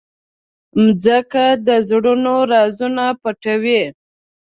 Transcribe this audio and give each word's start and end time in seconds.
مځکه 0.81 1.45
د 1.67 1.69
زړونو 1.87 2.33
رازونه 2.51 3.05
پټوي. 3.21 3.81